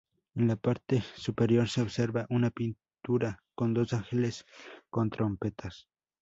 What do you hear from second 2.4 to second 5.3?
pintura con dos ángeles con